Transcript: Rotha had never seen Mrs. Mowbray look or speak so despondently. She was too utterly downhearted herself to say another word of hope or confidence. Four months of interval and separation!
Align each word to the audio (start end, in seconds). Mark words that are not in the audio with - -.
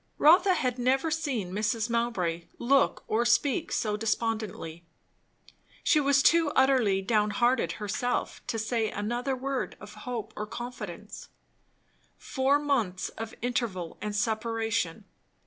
Rotha 0.17 0.55
had 0.55 0.79
never 0.79 1.11
seen 1.11 1.51
Mrs. 1.51 1.87
Mowbray 1.87 2.45
look 2.57 3.03
or 3.07 3.23
speak 3.23 3.71
so 3.71 3.95
despondently. 3.95 4.83
She 5.83 5.99
was 5.99 6.23
too 6.23 6.49
utterly 6.55 7.03
downhearted 7.03 7.73
herself 7.73 8.41
to 8.47 8.57
say 8.57 8.89
another 8.89 9.35
word 9.35 9.77
of 9.79 9.93
hope 9.93 10.33
or 10.35 10.47
confidence. 10.47 11.29
Four 12.17 12.57
months 12.57 13.09
of 13.09 13.35
interval 13.43 13.99
and 14.01 14.15
separation! 14.15 15.05